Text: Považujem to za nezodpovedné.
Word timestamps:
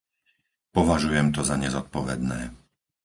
Považujem 0.75 1.27
to 1.35 1.41
za 1.49 1.55
nezodpovedné. 1.63 2.39